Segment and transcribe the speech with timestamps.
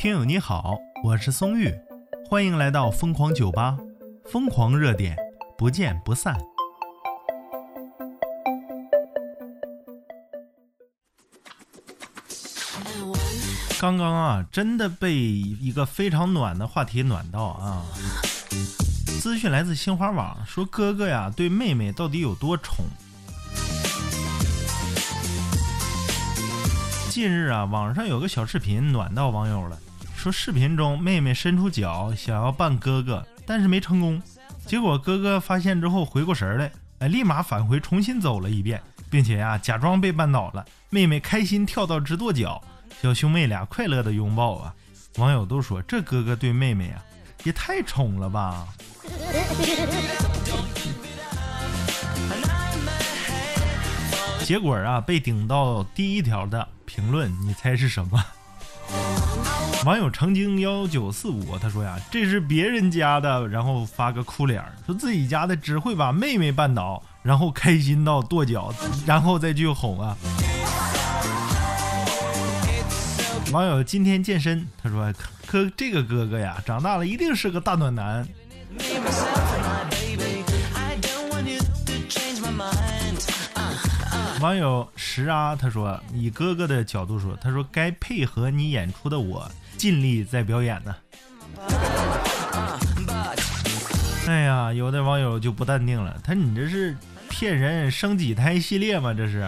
[0.00, 1.70] 听友你好，我是松玉，
[2.26, 3.76] 欢迎来到疯狂酒吧，
[4.24, 5.14] 疯狂热点，
[5.58, 6.34] 不见不散。
[13.78, 17.84] 刚刚啊，真的被一个非常暖的话题暖到啊！
[19.20, 22.86] 资讯来自新华网，说哥哥呀对妹妹到底有多宠？
[27.10, 29.78] 近日啊，网上有个小视频暖到网友了，
[30.20, 34.22] 说视频中妹妹伸出脚想要绊哥哥，但是没成功。
[34.66, 40.62] 结果哥哥发现之后回过神来，哎，立马返回重新走了一遍，并且呀假装被绊倒了。
[40.90, 42.62] 妹妹开心跳到直跺脚，
[43.00, 44.74] 小兄妹俩快乐的拥抱啊！
[45.16, 47.02] 网友都说这哥哥对妹妹啊
[47.44, 48.68] 也太宠了吧！
[54.44, 56.68] 结果啊被顶到第一条的。
[56.84, 58.22] 评论，你猜是什么？
[59.86, 68.74] 网友曾经幺九四五他说呀，这是别人家的，然后发个哭脸，说自己家的只会把妹妹绊倒，然后开心到跺脚，
[69.06, 70.14] 然后再去哄啊。
[73.52, 75.10] 网友今天健身，他说
[75.46, 78.28] 可这个哥哥呀，长大了一定是个大暖男。
[84.40, 89.46] 网友石啊，他说以哥哥的角度说，他说该配合你演出的我
[89.76, 90.96] 尽力在表演呢。
[94.26, 96.96] 哎呀，有的网友就不淡定了，他你这是
[97.28, 99.12] 骗人生几胎系列吗？
[99.12, 99.46] 这是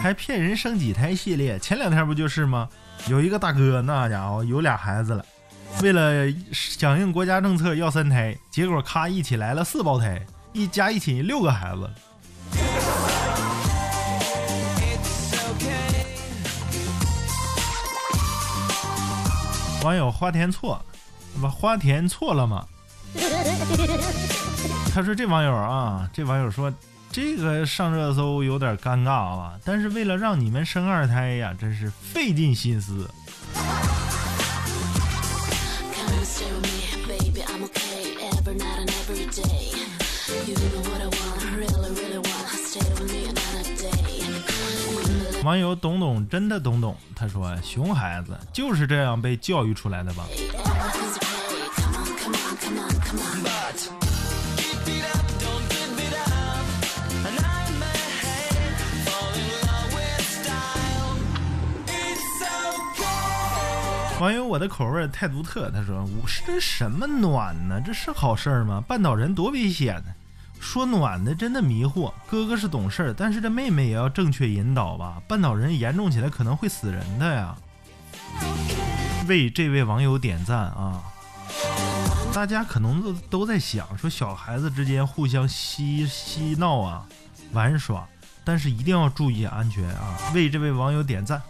[0.00, 1.58] 还骗人生几胎系列？
[1.58, 2.66] 前两天不就是吗？
[3.08, 5.22] 有一个大哥那家伙有俩孩子了，
[5.82, 10.24] 为了响应国家政策要三胎，结果咔一起来了四胞胎。
[10.52, 11.90] 一家一起六个孩子。
[19.84, 20.84] 网友花田错，
[21.40, 22.66] 不花田错了吗？
[24.92, 26.72] 他说这网友啊，这网友说
[27.10, 33.08] 这个上热搜有点尴尬啊，但是为了让你们生二胎呀，真是费尽心思。
[45.44, 50.26] 网友懂懂真的懂懂，他说：“熊孩子就是这样被教育出来的吧。”
[64.20, 67.80] 网友我的口味太独特，他说：“我是这什么暖呢？
[67.80, 68.82] 这是好事儿吗？
[68.86, 70.06] 半岛人多危险呢！”
[70.58, 75.22] 说暖的真的迷惑，哥哥是懂事儿，但是这妹妹也要正确引导吧？
[75.28, 77.54] 半岛人严重起来可能会死人的呀！
[79.28, 81.00] 为这位网友点赞啊！
[82.34, 87.06] 大家可能都都在想，说小孩子之间互相嬉嬉闹啊，
[87.52, 88.04] 玩耍，
[88.42, 90.18] 但是一定要注意安全啊！
[90.34, 91.40] 为这位网友点赞。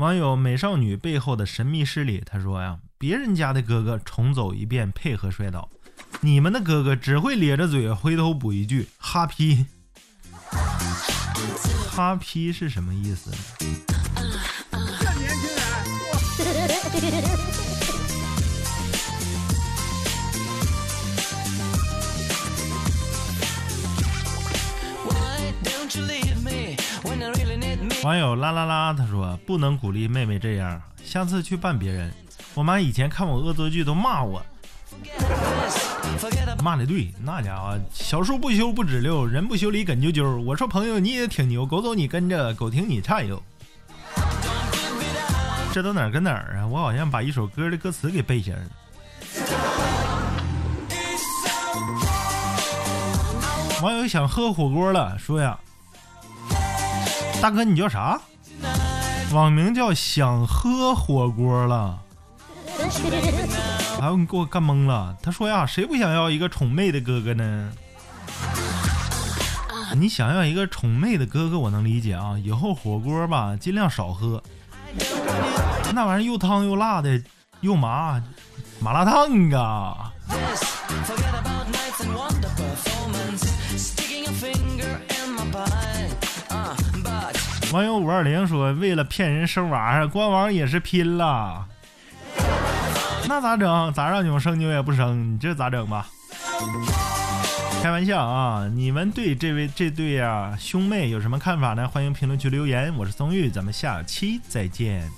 [0.00, 5.68] 网友美少女背后的神秘势力，他说呀，别人家的哥哥重走一遍配合摔倒，
[6.22, 9.66] 你们的哥哥只会咧着嘴回头补一句哈皮。
[11.90, 13.30] 哈皮是什么意思？
[16.38, 17.39] 年轻人。
[28.02, 32.10] 网友啦啦啦，他说不能鼓励妹妹这样，下次去扮别人。
[32.54, 34.42] 我妈以前看我恶作剧都骂我，
[36.62, 40.40] 骂的对，那家伙小树不修不直溜，人不修理梗啾啾。
[40.42, 43.42] 我说朋友你也挺牛，狗走你跟着，狗听你差哟。
[45.72, 46.66] 这都哪儿跟哪儿啊？
[46.66, 48.70] 我好像把一首歌的歌词给背下来了。
[53.82, 55.58] 网友想喝火锅了，说呀。
[57.40, 58.20] 大哥，你叫啥？
[59.32, 61.98] 网名叫想喝火锅了。
[64.00, 65.16] 哎呦，你给我干懵了。
[65.22, 67.72] 他说呀，谁不想要一个宠妹的哥哥呢？
[69.96, 72.36] 你想要一个宠妹的哥哥，我能理解啊。
[72.38, 74.42] 以后火锅吧，尽量少喝。
[75.94, 77.22] 那玩意又烫又辣的，
[77.60, 78.22] 又麻，
[78.80, 80.12] 麻辣烫啊。
[87.72, 91.66] 网友五二零说：“为了骗人生娃，官网也是拼了，
[93.28, 93.92] 那咋整？
[93.92, 95.34] 咋让你们生，你们也不生？
[95.34, 96.08] 你这咋整吧？”
[97.80, 98.68] 开玩笑啊！
[98.74, 101.86] 你们对这位这对呀兄妹有什么看法呢？
[101.86, 102.92] 欢迎评论区留言。
[102.96, 105.08] 我是松玉，咱们下期再见。